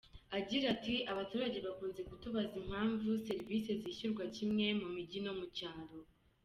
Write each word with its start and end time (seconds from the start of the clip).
Agira 0.37 0.65
ati 0.75 0.93
“Abaturage 1.11 1.57
bakunze 1.67 2.01
kutubaza 2.09 2.53
impamvu 2.61 3.07
serivisi 3.27 3.69
zishyurwa 3.81 4.23
kimwe 4.35 4.65
mu 4.81 4.87
mijyi 4.95 5.19
no 5.25 5.33
mu 5.39 5.45
cyaro. 5.57 5.97